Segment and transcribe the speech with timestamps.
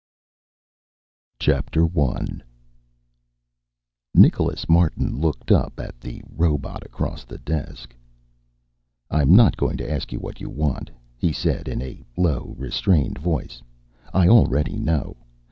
[1.47, 2.25] ]I
[4.15, 7.95] Nicholas Martin looked up at the robot across the desk.
[9.11, 13.61] "I'm not going to ask what you want," he said, in a low, restrained voice.
[14.11, 15.17] "I already know.